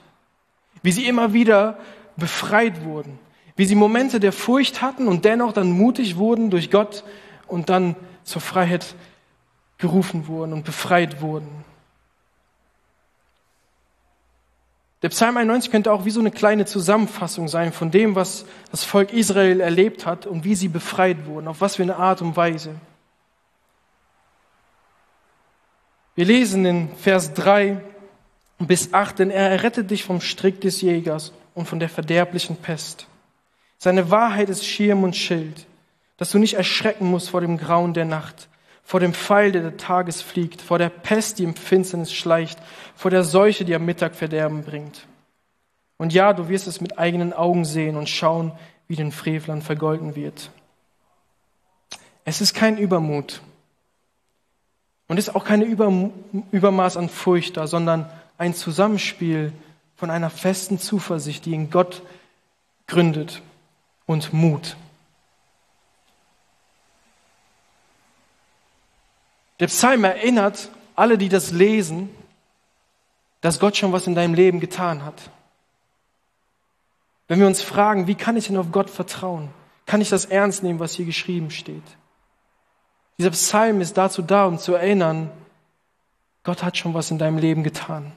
Wie 0.84 0.92
sie 0.92 1.08
immer 1.08 1.34
wieder 1.34 1.78
befreit 2.18 2.84
wurden. 2.84 3.18
Wie 3.56 3.66
sie 3.66 3.76
Momente 3.76 4.20
der 4.20 4.34
Furcht 4.34 4.82
hatten 4.82 5.08
und 5.08 5.26
dennoch 5.26 5.54
dann 5.54 5.72
mutig 5.72 6.18
wurden 6.18 6.50
durch 6.50 6.70
Gott 6.70 7.04
und 7.48 7.70
dann 7.70 7.96
zur 8.30 8.42
Freiheit 8.42 8.96
gerufen 9.78 10.28
wurden 10.28 10.54
und 10.54 10.64
befreit 10.64 11.22
wurden. 11.22 11.66
Der 15.02 15.10
Psalm 15.10 15.38
91 15.38 15.72
könnte 15.72 15.94
auch 15.94 16.04
wie 16.04 16.10
so 16.10 16.20
eine 16.20 16.32
kleine 16.32 16.66
Zusammenfassung 16.66 17.48
sein 17.48 17.72
von 17.72 17.90
dem, 17.90 18.16
was 18.16 18.46
das 18.70 18.84
Volk 18.84 19.14
Israel 19.14 19.62
erlebt 19.62 20.06
hat 20.06 20.26
und 20.26 20.44
wie 20.44 20.56
sie 20.56 20.68
befreit 20.68 21.26
wurden, 21.26 21.48
auf 21.48 21.62
was 21.62 21.78
für 21.78 21.84
eine 21.84 21.96
Art 21.96 22.22
und 22.22 22.36
Weise. 22.36 22.76
Wir 26.16 26.26
lesen 26.26 26.66
in 26.66 26.94
Vers 26.98 27.34
3 27.34 27.82
bis 28.60 28.94
8, 28.94 29.20
denn 29.20 29.32
er 29.32 29.50
errettet 29.50 29.90
dich 29.90 30.04
vom 30.04 30.20
Strick 30.20 30.60
des 30.60 30.82
Jägers 30.82 31.32
und 31.56 31.66
von 31.66 31.80
der 31.80 31.88
verderblichen 31.88 32.58
Pest. 32.58 33.08
Seine 33.78 34.12
Wahrheit 34.12 34.50
ist 34.50 34.66
Schirm 34.66 35.04
und 35.06 35.16
Schild, 35.16 35.66
dass 36.20 36.30
du 36.30 36.38
nicht 36.38 36.54
erschrecken 36.54 37.10
musst 37.10 37.32
vor 37.32 37.42
dem 37.42 37.58
Grauen 37.58 37.96
der 37.96 38.06
Nacht, 38.06 38.50
vor 38.84 39.00
dem 39.00 39.14
Pfeil, 39.14 39.52
der 39.52 39.64
des 39.72 39.82
Tages 39.82 40.22
fliegt, 40.22 40.62
vor 40.62 40.78
der 40.78 40.90
Pest, 40.90 41.40
die 41.40 41.44
im 41.44 41.56
Finsternis 41.56 42.14
schleicht, 42.14 42.60
vor 42.96 43.10
der 43.10 43.24
Seuche, 43.24 43.66
die 43.66 43.74
am 43.74 43.86
Mittag 43.86 44.16
Verderben 44.16 44.64
bringt. 44.64 45.08
Und 45.98 46.14
ja, 46.14 46.34
du 46.34 46.48
wirst 46.48 46.68
es 46.68 46.82
mit 46.82 47.00
eigenen 47.00 47.34
Augen 47.34 47.66
sehen 47.66 47.98
und 47.98 48.08
schauen, 48.08 48.52
wie 48.88 48.96
den 48.96 49.12
Frevlern 49.12 49.62
vergolden 49.62 50.16
wird. 50.16 50.52
Es 52.26 52.42
ist 52.42 52.54
kein 52.54 52.78
Übermut, 52.78 53.42
und 55.10 55.18
ist 55.18 55.36
auch 55.36 55.44
keine 55.44 55.66
Übermaß 55.66 56.96
an 56.96 57.10
Furcht 57.10 57.58
da, 57.58 57.66
sondern 57.66 58.08
ein 58.38 58.54
Zusammenspiel 58.54 59.52
von 59.96 60.12
einer 60.12 60.30
festen 60.30 60.78
Zuversicht, 60.78 61.46
die 61.46 61.56
in 61.56 61.72
Gott 61.72 62.04
gründet 62.86 63.42
und 64.06 64.34
Mut. 64.34 64.78
Der 69.60 69.68
Psalm 69.68 70.04
erinnert 70.04 70.70
alle, 70.96 71.18
die 71.18 71.30
das 71.30 71.52
lesen, 71.52 72.10
dass 73.42 73.60
Gott 73.60 73.78
schon 73.78 73.92
was 73.92 74.08
in 74.08 74.16
deinem 74.16 74.34
Leben 74.34 74.60
getan 74.60 75.04
hat. 75.04 75.32
Wenn 77.28 77.40
wir 77.40 77.48
uns 77.48 77.62
fragen, 77.62 78.08
wie 78.08 78.16
kann 78.16 78.38
ich 78.38 78.48
denn 78.48 78.58
auf 78.58 78.72
Gott 78.72 78.90
vertrauen? 78.90 79.50
Kann 79.86 80.02
ich 80.02 80.10
das 80.10 80.26
ernst 80.26 80.64
nehmen, 80.64 80.80
was 80.80 80.94
hier 80.94 81.06
geschrieben 81.06 81.52
steht? 81.52 81.84
Dieser 83.18 83.32
Psalm 83.32 83.82
ist 83.82 83.98
dazu 83.98 84.22
da, 84.22 84.46
um 84.46 84.58
zu 84.58 84.74
erinnern, 84.74 85.30
Gott 86.44 86.64
hat 86.64 86.78
schon 86.78 86.94
was 86.94 87.12
in 87.12 87.18
deinem 87.18 87.38
Leben 87.38 87.64
getan. 87.64 88.12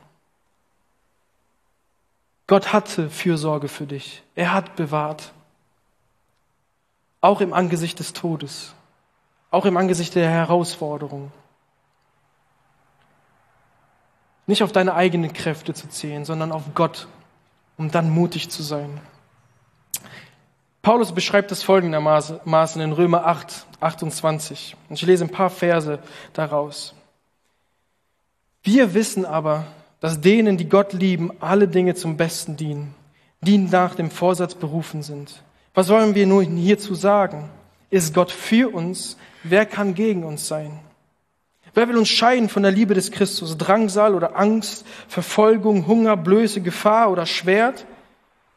Gott 2.47 2.73
hatte 2.73 3.11
Fürsorge 3.11 3.69
für 3.69 3.87
dich. 3.87 4.23
Er 4.35 4.53
hat 4.53 4.77
bewahrt. 4.77 5.33
Auch 7.21 7.41
im 7.41 7.53
Angesicht 7.53 7.99
des 7.99 8.13
Todes. 8.13 8.75
Auch 9.53 9.67
im 9.67 9.77
Angesicht 9.77 10.15
der 10.15 10.29
Herausforderung. 10.29 11.31
Nicht 14.47 14.63
auf 14.63 14.73
deine 14.73 14.95
eigenen 14.95 15.33
Kräfte 15.33 15.75
zu 15.75 15.89
zählen, 15.89 16.25
sondern 16.25 16.51
auf 16.51 16.65
Gott, 16.75 17.07
um 17.77 17.91
dann 17.91 18.11
mutig 18.11 18.51
zu 18.51 18.63
sein. 18.63 19.01
Paulus 20.81 21.13
beschreibt 21.13 21.53
es 21.53 21.63
folgendermaßen 21.63 22.81
in 22.81 22.93
Römer 22.93 23.27
8, 23.27 23.67
28. 23.81 24.75
Und 24.89 24.97
ich 24.97 25.07
lese 25.07 25.27
ein 25.27 25.31
paar 25.31 25.51
Verse 25.51 26.01
daraus. 26.33 26.95
Wir 28.63 28.95
wissen 28.95 29.27
aber, 29.27 29.67
dass 30.01 30.21
denen, 30.21 30.57
die 30.57 30.69
Gott 30.69 30.95
lieben, 30.95 31.31
alle 31.41 31.69
Dinge 31.69 31.95
zum 31.95 32.17
Besten 32.17 32.57
dienen, 32.57 32.95
die 33.43 33.59
nach 33.59 33.95
dem 33.97 34.11
Vorsatz 34.11 34.55
berufen 34.55 35.03
sind. 35.03 35.43
Was 35.75 35.91
wollen 35.91 36.15
wir 36.15 36.27
nun 36.27 36.57
hierzu 36.57 36.95
sagen? 36.95 37.51
Ist 37.93 38.15
Gott 38.15 38.31
für 38.31 38.75
uns? 38.75 39.19
Wer 39.43 39.67
kann 39.67 39.93
gegen 39.93 40.25
uns 40.25 40.49
sein? 40.49 40.81
Wer 41.75 41.89
will 41.89 41.99
uns 41.99 42.09
scheiden 42.09 42.49
von 42.49 42.63
der 42.63 42.73
Liebe 42.73 42.95
des 42.95 43.11
Christus? 43.11 43.59
Drangsal 43.59 44.15
oder 44.15 44.35
Angst, 44.35 44.87
Verfolgung, 45.09 45.87
Hunger, 45.87 46.17
Blöße, 46.17 46.63
Gefahr 46.63 47.11
oder 47.11 47.27
Schwert? 47.27 47.85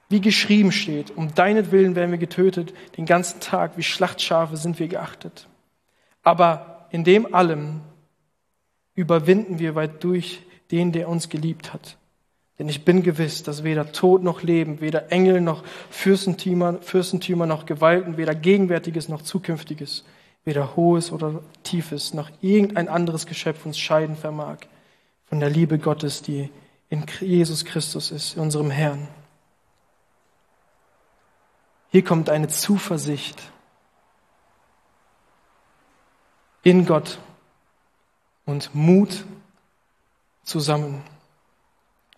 Wie 0.08 0.22
geschrieben 0.22 0.72
steht, 0.72 1.12
um 1.18 1.36
deinetwillen 1.36 1.96
werden 1.96 2.12
wir 2.12 2.18
getötet, 2.18 2.74
den 2.96 3.06
ganzen 3.06 3.42
Tag 3.42 3.76
wie 3.76 3.84
Schlachtschafe 3.84 4.56
sind 4.56 4.80
wir 4.80 4.88
geachtet. 4.88 5.50
Aber 6.24 6.88
in 6.92 7.04
dem 7.04 7.36
allem 7.36 7.82
überwinden 8.94 9.60
wir 9.60 9.76
weit 9.76 10.02
durch 10.06 10.44
den, 10.72 10.94
der 10.94 11.10
uns 11.10 11.28
geliebt 11.28 11.74
hat. 11.74 11.98
Denn 12.58 12.70
ich 12.70 12.86
bin 12.86 13.04
gewiss, 13.04 13.44
dass 13.44 13.64
weder 13.64 13.92
Tod 13.92 14.24
noch 14.24 14.42
Leben, 14.42 14.80
weder 14.80 15.12
Engel 15.12 15.42
noch 15.42 15.64
Fürstentümer, 15.90 16.80
Fürstentümer 16.82 17.46
noch 17.46 17.66
Gewalten, 17.66 18.18
weder 18.18 18.34
Gegenwärtiges 18.34 19.10
noch 19.10 19.22
Zukünftiges, 19.22 20.06
weder 20.46 20.76
Hohes 20.76 21.12
oder 21.12 21.42
Tiefes 21.64 22.14
noch 22.14 22.30
irgendein 22.42 22.88
anderes 22.88 23.26
Geschöpf 23.26 23.66
uns 23.66 23.78
scheiden 23.78 24.16
vermag 24.16 24.60
von 25.26 25.40
der 25.40 25.50
Liebe 25.50 25.80
Gottes, 25.80 26.22
die 26.22 26.50
in 26.90 27.06
Jesus 27.20 27.66
Christus 27.66 28.12
ist, 28.12 28.38
unserem 28.38 28.72
Herrn. 28.72 29.08
Hier 31.90 32.04
kommt 32.04 32.30
eine 32.30 32.48
Zuversicht 32.48 33.42
in 36.64 36.86
Gott 36.86 37.20
und 38.46 38.74
Mut 38.74 39.26
zusammen. 40.44 41.04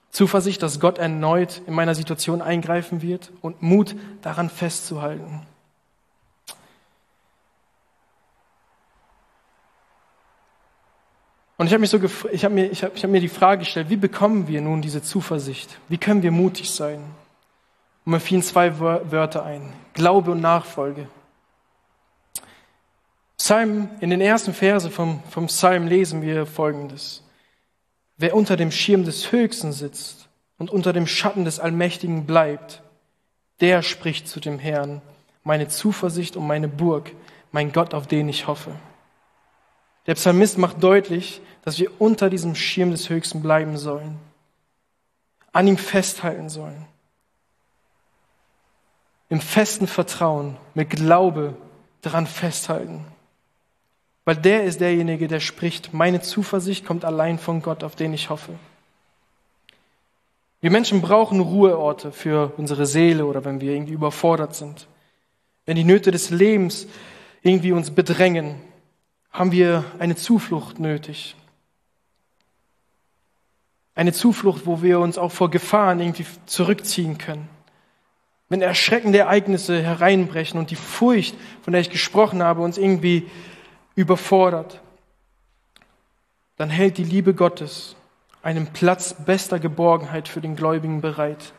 Zuversicht, 0.10 0.64
dass 0.64 0.80
Gott 0.80 0.98
erneut 0.98 1.62
in 1.68 1.74
meiner 1.74 1.96
Situation 1.96 2.42
eingreifen 2.42 3.02
wird 3.02 3.32
und 3.42 3.62
Mut 3.62 3.96
daran 4.22 4.50
festzuhalten. 4.50 5.46
Und 11.58 11.68
ich 11.68 11.74
habe 11.74 11.86
so 11.88 11.98
ich 12.32 12.50
mir 12.50 12.70
ich 12.70 12.84
habe, 12.84 12.94
ich 12.96 13.04
habe 13.04 13.12
mir 13.12 13.20
die 13.20 13.28
Frage 13.28 13.60
gestellt, 13.60 13.90
wie 13.90 13.98
bekommen 13.98 14.48
wir 14.48 14.62
nun 14.62 14.82
diese 14.82 15.02
Zuversicht? 15.02 15.80
Wie 15.90 15.98
können 15.98 16.22
wir 16.22 16.32
mutig 16.32 16.70
sein? 16.70 17.04
Und 18.06 18.12
mir 18.12 18.20
fielen 18.20 18.44
zwei 18.44 18.80
Wörter 18.80 19.44
ein. 19.44 19.74
Glaube 19.94 20.32
und 20.32 20.40
Nachfolge. 20.40 21.08
Psalm, 23.38 23.90
in 24.00 24.10
den 24.10 24.22
ersten 24.22 24.54
Verse 24.54 24.90
vom, 24.90 25.22
vom 25.30 25.48
Psalm 25.48 25.88
lesen 25.88 26.22
wir 26.22 26.46
Folgendes. 26.46 27.24
Wer 28.18 28.36
unter 28.36 28.58
dem 28.58 28.72
Schirm 28.72 29.04
des 29.04 29.32
Höchsten 29.32 29.72
sitzt 29.72 30.28
und 30.58 30.70
unter 30.70 30.94
dem 30.94 31.08
Schatten 31.08 31.46
des 31.46 31.60
Allmächtigen 31.60 32.26
bleibt, 32.26 32.82
der 33.60 33.82
spricht 33.84 34.28
zu 34.28 34.40
dem 34.40 34.60
Herrn, 34.60 35.02
meine 35.44 35.68
Zuversicht 35.68 36.36
und 36.36 36.46
meine 36.46 36.68
Burg, 36.68 37.12
mein 37.52 37.72
Gott, 37.72 37.94
auf 37.94 38.08
den 38.08 38.28
ich 38.28 38.48
hoffe. 38.48 38.76
Der 40.08 40.16
Psalmist 40.16 40.58
macht 40.58 40.84
deutlich, 40.84 41.42
dass 41.64 41.80
wir 41.80 41.92
unter 42.00 42.30
diesem 42.30 42.56
Schirm 42.56 42.92
des 42.92 43.10
Höchsten 43.10 43.42
bleiben 43.42 43.78
sollen, 43.78 44.20
an 45.52 45.68
ihm 45.68 45.78
festhalten 45.78 46.50
sollen 46.50 46.86
im 49.30 49.42
festen 49.42 49.88
Vertrauen, 49.88 50.58
mit 50.74 50.90
Glaube 50.90 51.56
daran 52.02 52.28
festhalten. 52.28 53.06
Weil 54.28 54.36
der 54.36 54.66
ist 54.66 54.82
derjenige, 54.82 55.30
der 55.30 55.40
spricht, 55.40 55.94
meine 55.94 56.20
Zuversicht 56.20 56.86
kommt 56.86 57.06
allein 57.06 57.40
von 57.40 57.62
Gott, 57.62 57.82
auf 57.86 57.96
den 57.96 58.14
ich 58.14 58.30
hoffe. 58.30 58.52
Wir 60.60 60.70
Menschen 60.70 61.02
brauchen 61.02 61.40
Ruheorte 61.40 62.12
für 62.12 62.52
unsere 62.58 62.86
Seele 62.86 63.26
oder 63.26 63.46
wenn 63.46 63.62
wir 63.62 63.72
irgendwie 63.72 63.94
überfordert 63.94 64.54
sind. 64.54 64.90
Wenn 65.66 65.78
die 65.78 65.86
Nöte 65.86 66.12
des 66.12 66.30
Lebens 66.30 66.88
irgendwie 67.42 67.72
uns 67.72 67.92
bedrängen, 67.92 68.56
haben 69.32 69.54
wir 69.54 69.86
eine 69.98 70.18
Zuflucht 70.18 70.78
nötig. 70.78 71.38
Eine 73.96 74.12
Zuflucht, 74.12 74.66
wo 74.66 74.82
wir 74.82 75.00
uns 75.00 75.18
auch 75.18 75.32
vor 75.32 75.50
Gefahren 75.50 76.02
irgendwie 76.02 76.26
zurückziehen 76.48 77.18
können 77.18 77.48
wenn 78.50 78.62
erschreckende 78.62 79.20
Ereignisse 79.20 79.82
hereinbrechen 79.82 80.58
und 80.58 80.72
die 80.72 80.78
Furcht, 80.78 81.36
von 81.64 81.74
der 81.74 81.82
ich 81.82 81.90
gesprochen 81.90 82.42
habe, 82.42 82.62
uns 82.62 82.78
irgendwie 82.78 83.28
überfordert, 83.98 84.80
dann 86.56 86.70
hält 86.70 86.98
die 86.98 87.04
Liebe 87.04 87.34
Gottes 87.34 87.98
einen 88.42 88.68
Platz 88.68 89.16
bester 89.26 89.60
Geborgenheit 89.60 90.30
für 90.30 90.40
den 90.40 90.56
Gläubigen 90.56 91.02
bereit, 91.02 91.52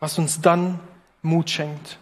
was 0.00 0.18
uns 0.18 0.40
dann 0.40 0.80
Mut 1.22 1.50
schenkt. 1.50 1.98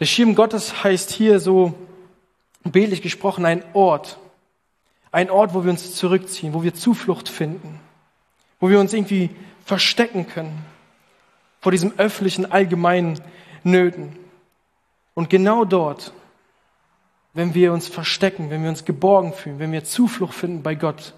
Der 0.00 0.06
Schirm 0.06 0.36
Gottes 0.36 0.84
heißt 0.84 1.10
hier 1.10 1.40
so 1.40 1.74
bildlich 2.62 3.02
gesprochen 3.02 3.44
ein 3.44 3.64
Ort. 3.74 4.18
Ein 5.10 5.30
Ort, 5.30 5.54
wo 5.54 5.64
wir 5.64 5.70
uns 5.70 5.96
zurückziehen, 5.96 6.54
wo 6.54 6.62
wir 6.62 6.74
Zuflucht 6.74 7.28
finden, 7.28 7.80
wo 8.60 8.70
wir 8.70 8.78
uns 8.78 8.92
irgendwie 8.92 9.34
verstecken 9.64 10.28
können 10.28 10.64
vor 11.60 11.72
diesem 11.72 11.98
öffentlichen, 11.98 12.50
allgemeinen 12.52 13.20
Nöten. 13.64 14.16
Und 15.14 15.28
genau 15.28 15.64
dort, 15.64 16.12
wenn 17.34 17.54
wir 17.54 17.72
uns 17.72 17.88
verstecken, 17.88 18.50
wenn 18.50 18.62
wir 18.62 18.70
uns 18.70 18.84
geborgen 18.84 19.32
fühlen, 19.32 19.58
wenn 19.58 19.72
wir 19.72 19.84
Zuflucht 19.84 20.34
finden 20.34 20.62
bei 20.62 20.74
Gott, 20.74 21.14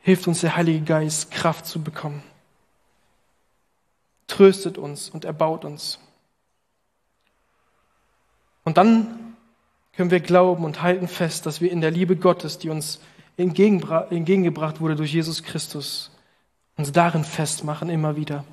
hilft 0.00 0.26
uns 0.26 0.40
der 0.40 0.56
Heilige 0.56 0.84
Geist, 0.84 1.30
Kraft 1.30 1.66
zu 1.66 1.82
bekommen. 1.82 2.22
Tröstet 4.26 4.78
uns 4.78 5.10
und 5.10 5.24
erbaut 5.24 5.64
uns. 5.64 5.98
Und 8.64 8.76
dann 8.76 9.36
können 9.92 10.10
wir 10.10 10.20
glauben 10.20 10.64
und 10.64 10.82
halten 10.82 11.08
fest, 11.08 11.46
dass 11.46 11.60
wir 11.60 11.70
in 11.70 11.80
der 11.80 11.90
Liebe 11.90 12.16
Gottes, 12.16 12.58
die 12.58 12.70
uns 12.70 13.00
entgegengebracht 13.36 14.80
wurde 14.80 14.96
durch 14.96 15.12
Jesus 15.12 15.42
Christus, 15.42 16.10
uns 16.76 16.92
darin 16.92 17.24
festmachen 17.24 17.90
immer 17.90 18.16
wieder. 18.16 18.44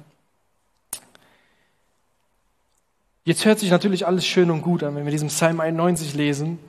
Jetzt 3.23 3.45
hört 3.45 3.59
sich 3.59 3.69
natürlich 3.69 4.07
alles 4.07 4.25
schön 4.25 4.49
und 4.49 4.61
gut 4.61 4.83
an, 4.83 4.95
wenn 4.95 5.05
wir 5.05 5.11
diesen 5.11 5.29
Psalm 5.29 5.59
91 5.59 6.13
lesen. 6.13 6.59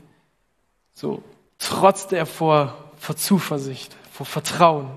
So, 0.92 1.22
trotz 1.58 2.06
der 2.08 2.26
vor, 2.26 2.76
vor 2.98 3.16
Zuversicht, 3.16 3.96
vor 4.12 4.26
Vertrauen. 4.26 4.90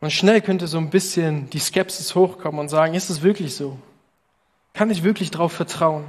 Und 0.00 0.12
schnell 0.12 0.40
könnte 0.40 0.68
so 0.68 0.78
ein 0.78 0.90
bisschen 0.90 1.50
die 1.50 1.58
Skepsis 1.58 2.14
hochkommen 2.14 2.60
und 2.60 2.68
sagen, 2.68 2.94
ist 2.94 3.10
es 3.10 3.22
wirklich 3.22 3.54
so? 3.56 3.78
Kann 4.74 4.90
ich 4.90 5.02
wirklich 5.02 5.30
darauf 5.30 5.52
vertrauen? 5.52 6.04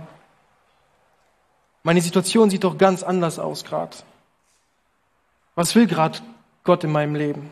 Meine 1.81 2.01
Situation 2.01 2.49
sieht 2.49 2.63
doch 2.63 2.77
ganz 2.77 3.01
anders 3.01 3.39
aus 3.39 3.63
gerade. 3.63 3.97
Was 5.55 5.73
will 5.75 5.87
gerade 5.87 6.19
Gott 6.63 6.83
in 6.83 6.91
meinem 6.91 7.15
Leben? 7.15 7.49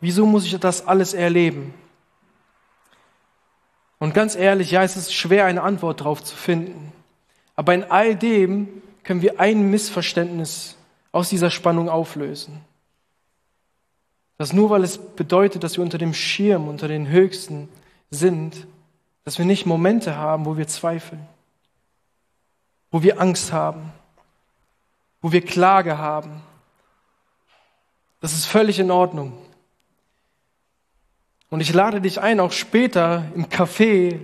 Wieso 0.00 0.26
muss 0.26 0.44
ich 0.44 0.56
das 0.60 0.86
alles 0.86 1.14
erleben? 1.14 1.74
Und 3.98 4.14
ganz 4.14 4.36
ehrlich, 4.36 4.70
ja, 4.70 4.82
es 4.82 4.96
ist 4.96 5.14
schwer, 5.14 5.46
eine 5.46 5.62
Antwort 5.62 6.00
darauf 6.00 6.22
zu 6.22 6.36
finden. 6.36 6.92
Aber 7.54 7.74
in 7.74 7.84
all 7.84 8.14
dem 8.14 8.82
können 9.02 9.22
wir 9.22 9.40
ein 9.40 9.70
Missverständnis 9.70 10.76
aus 11.12 11.30
dieser 11.30 11.50
Spannung 11.50 11.88
auflösen. 11.88 12.60
Dass 14.38 14.52
nur 14.52 14.68
weil 14.68 14.84
es 14.84 14.98
bedeutet, 14.98 15.64
dass 15.64 15.78
wir 15.78 15.84
unter 15.84 15.98
dem 15.98 16.12
Schirm, 16.12 16.68
unter 16.68 16.88
den 16.88 17.08
Höchsten 17.08 17.68
sind, 18.10 18.66
dass 19.24 19.38
wir 19.38 19.46
nicht 19.46 19.64
Momente 19.64 20.16
haben, 20.16 20.44
wo 20.44 20.56
wir 20.56 20.68
zweifeln 20.68 21.26
wo 22.90 23.02
wir 23.02 23.20
Angst 23.20 23.52
haben, 23.52 23.92
wo 25.20 25.32
wir 25.32 25.44
Klage 25.44 25.98
haben. 25.98 26.42
Das 28.20 28.32
ist 28.32 28.46
völlig 28.46 28.78
in 28.78 28.90
Ordnung. 28.90 29.36
Und 31.50 31.60
ich 31.60 31.72
lade 31.72 32.00
dich 32.00 32.20
ein, 32.20 32.40
auch 32.40 32.52
später 32.52 33.24
im 33.34 33.46
Café 33.46 34.18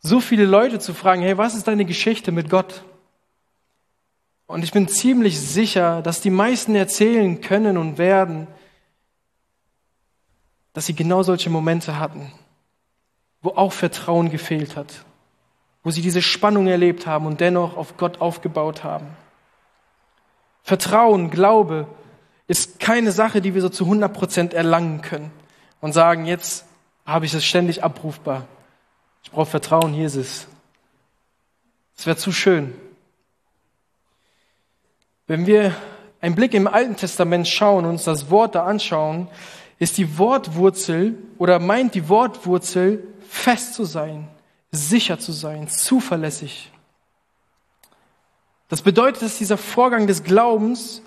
so 0.00 0.20
viele 0.20 0.44
Leute 0.44 0.78
zu 0.78 0.94
fragen, 0.94 1.22
hey, 1.22 1.36
was 1.36 1.54
ist 1.54 1.68
deine 1.68 1.84
Geschichte 1.84 2.32
mit 2.32 2.48
Gott? 2.48 2.82
Und 4.46 4.62
ich 4.62 4.72
bin 4.72 4.88
ziemlich 4.88 5.38
sicher, 5.38 6.00
dass 6.00 6.22
die 6.22 6.30
meisten 6.30 6.74
erzählen 6.74 7.40
können 7.40 7.76
und 7.76 7.98
werden, 7.98 8.46
dass 10.72 10.86
sie 10.86 10.94
genau 10.94 11.22
solche 11.22 11.50
Momente 11.50 11.98
hatten, 11.98 12.32
wo 13.42 13.50
auch 13.50 13.72
Vertrauen 13.72 14.30
gefehlt 14.30 14.76
hat, 14.76 15.04
wo 15.82 15.90
sie 15.90 16.00
diese 16.00 16.22
Spannung 16.22 16.66
erlebt 16.68 17.06
haben 17.06 17.26
und 17.26 17.40
dennoch 17.40 17.76
auf 17.76 17.98
Gott 17.98 18.22
aufgebaut 18.22 18.84
haben. 18.84 19.08
Vertrauen, 20.62 21.30
Glaube 21.30 21.86
ist 22.46 22.80
keine 22.80 23.12
Sache, 23.12 23.42
die 23.42 23.54
wir 23.54 23.60
so 23.60 23.68
zu 23.68 23.84
100 23.84 24.10
Prozent 24.12 24.54
erlangen 24.54 25.02
können 25.02 25.30
und 25.80 25.92
sagen, 25.92 26.26
jetzt 26.26 26.64
habe 27.04 27.26
ich 27.26 27.34
es 27.34 27.44
ständig 27.44 27.82
abrufbar. 27.82 28.46
Ich 29.22 29.30
brauche 29.30 29.50
Vertrauen, 29.50 29.92
hier 29.92 30.06
ist 30.06 30.16
es. 30.16 30.48
Es 31.96 32.06
wäre 32.06 32.16
zu 32.16 32.32
schön. 32.32 32.74
Wenn 35.26 35.46
wir 35.46 35.74
einen 36.20 36.34
Blick 36.34 36.54
im 36.54 36.66
Alten 36.66 36.96
Testament 36.96 37.46
schauen 37.46 37.84
und 37.84 37.90
uns 37.92 38.04
das 38.04 38.30
Wort 38.30 38.54
da 38.54 38.64
anschauen, 38.64 39.28
ist 39.78 39.98
die 39.98 40.18
Wortwurzel 40.18 41.16
oder 41.38 41.58
meint 41.58 41.94
die 41.94 42.08
Wortwurzel 42.08 43.02
fest 43.28 43.74
zu 43.74 43.84
sein, 43.84 44.28
sicher 44.70 45.18
zu 45.18 45.32
sein, 45.32 45.68
zuverlässig. 45.68 46.72
Das 48.68 48.82
bedeutet, 48.82 49.22
dass 49.22 49.38
dieser 49.38 49.56
Vorgang 49.56 50.06
des 50.06 50.24
Glaubens 50.24 51.02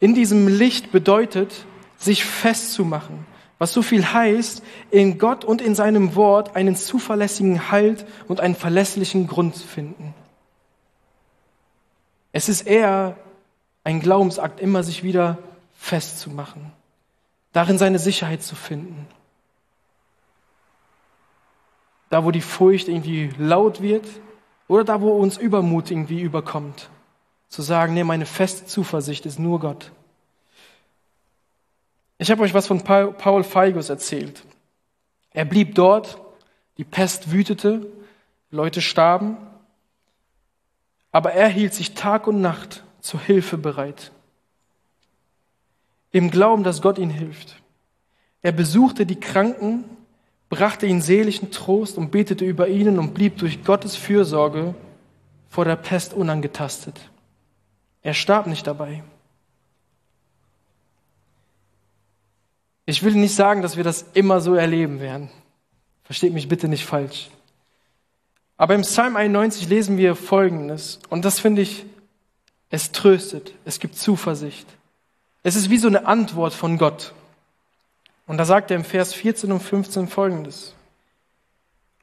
in 0.00 0.14
diesem 0.14 0.48
Licht 0.48 0.92
bedeutet, 0.92 1.66
sich 1.96 2.24
festzumachen, 2.24 3.26
was 3.64 3.72
so 3.72 3.82
viel 3.82 4.12
heißt, 4.12 4.62
in 4.90 5.18
Gott 5.18 5.44
und 5.44 5.60
in 5.60 5.74
seinem 5.74 6.14
Wort 6.14 6.54
einen 6.54 6.76
zuverlässigen 6.76 7.70
Halt 7.70 8.06
und 8.28 8.40
einen 8.40 8.54
verlässlichen 8.54 9.26
Grund 9.26 9.56
zu 9.56 9.66
finden. 9.66 10.14
Es 12.32 12.48
ist 12.48 12.66
eher 12.66 13.16
ein 13.82 14.00
Glaubensakt, 14.00 14.60
immer 14.60 14.82
sich 14.82 15.02
wieder 15.02 15.38
festzumachen, 15.74 16.72
darin 17.52 17.78
seine 17.78 17.98
Sicherheit 17.98 18.42
zu 18.42 18.54
finden 18.54 19.06
da 22.14 22.24
wo 22.24 22.30
die 22.30 22.40
Furcht 22.40 22.86
irgendwie 22.86 23.30
laut 23.38 23.82
wird 23.82 24.06
oder 24.68 24.84
da 24.84 25.00
wo 25.00 25.10
uns 25.10 25.36
Übermut 25.36 25.90
irgendwie 25.90 26.20
überkommt. 26.20 26.88
Zu 27.48 27.60
sagen, 27.62 27.92
nee, 27.94 28.04
meine 28.04 28.24
feste 28.24 28.66
Zuversicht 28.66 29.26
ist 29.26 29.40
nur 29.40 29.58
Gott. 29.58 29.90
Ich 32.18 32.30
habe 32.30 32.42
euch 32.42 32.54
was 32.54 32.66
von 32.66 32.82
Paul 32.82 33.44
Feigus 33.44 33.88
erzählt. 33.88 34.44
Er 35.32 35.44
blieb 35.44 35.74
dort, 35.74 36.20
die 36.78 36.84
Pest 36.84 37.32
wütete, 37.32 37.86
Leute 38.50 38.80
starben, 38.80 39.36
aber 41.10 41.32
er 41.32 41.48
hielt 41.48 41.74
sich 41.74 41.94
Tag 41.94 42.26
und 42.26 42.40
Nacht 42.40 42.84
zur 43.00 43.20
Hilfe 43.20 43.58
bereit. 43.58 44.12
Im 46.12 46.30
Glauben, 46.30 46.62
dass 46.62 46.82
Gott 46.82 46.98
ihn 46.98 47.10
hilft. 47.10 47.56
Er 48.42 48.52
besuchte 48.52 49.06
die 49.06 49.18
Kranken 49.18 49.84
brachte 50.54 50.86
ihnen 50.86 51.02
seelischen 51.02 51.50
Trost 51.50 51.98
und 51.98 52.12
betete 52.12 52.44
über 52.44 52.68
ihnen 52.68 53.00
und 53.00 53.12
blieb 53.12 53.38
durch 53.38 53.64
Gottes 53.64 53.96
Fürsorge 53.96 54.74
vor 55.48 55.64
der 55.64 55.74
Pest 55.74 56.14
unangetastet. 56.14 57.10
Er 58.02 58.14
starb 58.14 58.46
nicht 58.46 58.64
dabei. 58.66 59.02
Ich 62.86 63.02
will 63.02 63.14
nicht 63.14 63.34
sagen, 63.34 63.62
dass 63.62 63.76
wir 63.76 63.84
das 63.84 64.04
immer 64.14 64.40
so 64.40 64.54
erleben 64.54 65.00
werden. 65.00 65.30
Versteht 66.04 66.34
mich 66.34 66.48
bitte 66.48 66.68
nicht 66.68 66.84
falsch. 66.84 67.30
Aber 68.56 68.74
im 68.74 68.82
Psalm 68.82 69.16
91 69.16 69.68
lesen 69.68 69.96
wir 69.96 70.14
Folgendes. 70.14 71.00
Und 71.08 71.24
das 71.24 71.40
finde 71.40 71.62
ich, 71.62 71.86
es 72.70 72.92
tröstet, 72.92 73.54
es 73.64 73.78
gibt 73.78 73.96
Zuversicht. 73.96 74.66
Es 75.42 75.56
ist 75.56 75.70
wie 75.70 75.78
so 75.78 75.88
eine 75.88 76.06
Antwort 76.06 76.54
von 76.54 76.78
Gott. 76.78 77.12
Und 78.26 78.38
da 78.38 78.44
sagt 78.44 78.70
er 78.70 78.76
im 78.76 78.84
Vers 78.84 79.12
14 79.14 79.52
und 79.52 79.60
15 79.60 80.08
folgendes. 80.08 80.74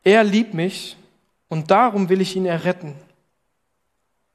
Er 0.04 0.24
liebt 0.24 0.54
mich 0.54 0.98
und 1.48 1.72
darum 1.72 2.10
will 2.10 2.22
ich 2.22 2.36
ihn 2.36 2.46
erretten. 2.46 2.96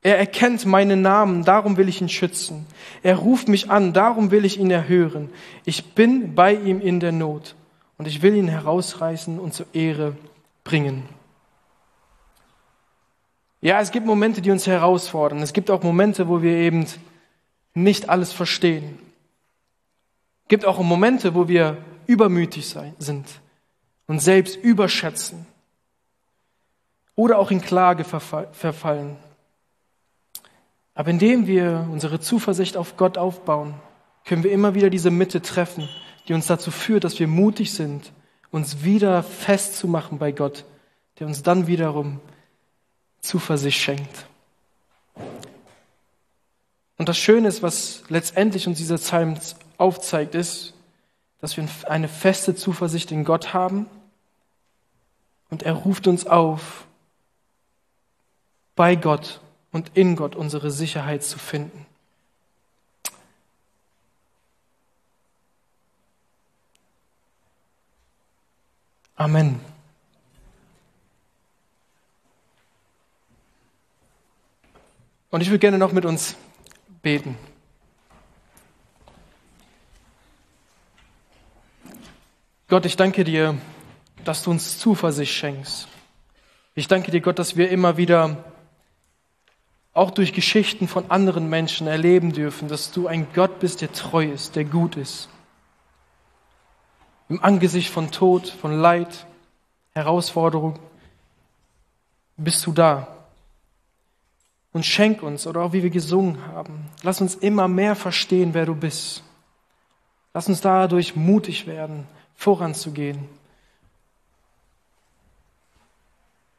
Er 0.06 0.18
erkennt 0.18 0.64
meinen 0.66 1.02
Namen, 1.02 1.44
darum 1.44 1.76
will 1.76 1.88
ich 1.88 2.00
ihn 2.00 2.08
schützen. 2.08 2.66
Er 3.02 3.16
ruft 3.16 3.48
mich 3.48 3.70
an, 3.70 3.92
darum 3.92 4.30
will 4.30 4.44
ich 4.44 4.58
ihn 4.58 4.70
erhören. 4.70 5.30
Ich 5.64 5.94
bin 5.94 6.34
bei 6.34 6.54
ihm 6.54 6.80
in 6.80 7.00
der 7.00 7.12
Not 7.12 7.54
und 7.98 8.06
ich 8.06 8.22
will 8.22 8.36
ihn 8.36 8.48
herausreißen 8.48 9.38
und 9.38 9.54
zur 9.54 9.66
Ehre 9.72 10.16
bringen. 10.62 11.02
Ja, 13.60 13.80
es 13.80 13.90
gibt 13.90 14.06
Momente, 14.06 14.42
die 14.42 14.50
uns 14.50 14.66
herausfordern. 14.66 15.42
Es 15.42 15.52
gibt 15.52 15.70
auch 15.70 15.82
Momente, 15.82 16.28
wo 16.28 16.42
wir 16.42 16.52
eben 16.52 16.86
nicht 17.74 18.08
alles 18.08 18.32
verstehen 18.32 18.98
gibt 20.48 20.64
auch 20.64 20.78
Momente, 20.78 21.34
wo 21.34 21.48
wir 21.48 21.78
übermütig 22.06 22.74
sind 22.98 23.26
und 24.06 24.20
selbst 24.20 24.56
überschätzen 24.56 25.46
oder 27.14 27.38
auch 27.38 27.50
in 27.50 27.60
Klage 27.60 28.04
verfallen. 28.04 29.16
Aber 30.96 31.10
indem 31.10 31.46
wir 31.46 31.86
unsere 31.92 32.20
Zuversicht 32.20 32.76
auf 32.76 32.96
Gott 32.96 33.18
aufbauen, 33.18 33.74
können 34.24 34.42
wir 34.42 34.50
immer 34.50 34.74
wieder 34.74 34.88
diese 34.88 35.10
Mitte 35.10 35.42
treffen, 35.42 35.88
die 36.26 36.32
uns 36.32 36.46
dazu 36.46 36.70
führt, 36.70 37.04
dass 37.04 37.20
wir 37.20 37.28
mutig 37.28 37.74
sind, 37.74 38.12
uns 38.50 38.82
wieder 38.82 39.22
festzumachen 39.22 40.18
bei 40.18 40.32
Gott, 40.32 40.64
der 41.18 41.26
uns 41.26 41.42
dann 41.42 41.66
wiederum 41.66 42.18
Zuversicht 43.20 43.78
schenkt. 43.78 44.26
Und 46.96 47.10
das 47.10 47.18
Schöne 47.18 47.48
ist, 47.48 47.62
was 47.62 48.04
letztendlich 48.08 48.66
uns 48.66 48.78
dieser 48.78 48.96
Psalm 48.96 49.36
aufzeigt, 49.76 50.34
ist, 50.34 50.72
dass 51.42 51.58
wir 51.58 51.68
eine 51.84 52.08
feste 52.08 52.54
Zuversicht 52.54 53.12
in 53.12 53.24
Gott 53.24 53.52
haben 53.52 53.86
und 55.50 55.62
er 55.62 55.74
ruft 55.74 56.06
uns 56.06 56.26
auf, 56.26 56.86
bei 58.74 58.96
Gott 58.96 59.40
und 59.76 59.90
in 59.92 60.16
Gott 60.16 60.34
unsere 60.34 60.70
Sicherheit 60.70 61.22
zu 61.22 61.38
finden. 61.38 61.84
Amen. 69.16 69.60
Und 75.30 75.42
ich 75.42 75.50
würde 75.50 75.58
gerne 75.58 75.76
noch 75.76 75.92
mit 75.92 76.06
uns 76.06 76.36
beten. 77.02 77.36
Gott, 82.68 82.86
ich 82.86 82.96
danke 82.96 83.24
dir, 83.24 83.58
dass 84.24 84.42
du 84.42 84.50
uns 84.52 84.78
Zuversicht 84.78 85.34
schenkst. 85.34 85.86
Ich 86.74 86.88
danke 86.88 87.10
dir, 87.10 87.20
Gott, 87.20 87.38
dass 87.38 87.58
wir 87.58 87.68
immer 87.68 87.98
wieder 87.98 88.55
auch 89.96 90.10
durch 90.10 90.34
Geschichten 90.34 90.88
von 90.88 91.10
anderen 91.10 91.48
Menschen 91.48 91.86
erleben 91.86 92.32
dürfen, 92.32 92.68
dass 92.68 92.92
du 92.92 93.06
ein 93.06 93.26
Gott 93.32 93.60
bist, 93.60 93.80
der 93.80 93.92
treu 93.92 94.26
ist, 94.26 94.54
der 94.54 94.66
gut 94.66 94.94
ist. 94.94 95.30
Im 97.30 97.42
Angesicht 97.42 97.90
von 97.90 98.10
Tod, 98.10 98.46
von 98.46 98.78
Leid, 98.78 99.26
Herausforderung 99.94 100.78
bist 102.36 102.66
du 102.66 102.72
da. 102.72 103.08
Und 104.74 104.84
schenk 104.84 105.22
uns, 105.22 105.46
oder 105.46 105.62
auch 105.62 105.72
wie 105.72 105.82
wir 105.82 105.88
gesungen 105.88 106.46
haben, 106.48 106.90
lass 107.02 107.22
uns 107.22 107.34
immer 107.34 107.66
mehr 107.66 107.96
verstehen, 107.96 108.52
wer 108.52 108.66
du 108.66 108.74
bist. 108.74 109.22
Lass 110.34 110.46
uns 110.46 110.60
dadurch 110.60 111.16
mutig 111.16 111.66
werden, 111.66 112.06
voranzugehen. 112.34 113.26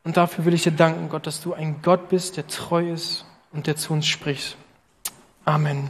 Und 0.04 0.18
dafür 0.18 0.46
will 0.46 0.56
ich 0.56 0.64
dir 0.64 0.72
danken, 0.72 1.10
Gott, 1.10 1.28
dass 1.28 1.40
du 1.40 1.54
ein 1.54 1.84
Gott 1.84 2.10
bist, 2.10 2.38
der 2.38 2.48
treu 2.48 2.92
ist 2.92 3.27
und 3.52 3.68
der 3.68 3.76
zu 3.76 3.94
uns 3.94 4.08
spricht. 4.08 4.58
Amen. 5.46 5.90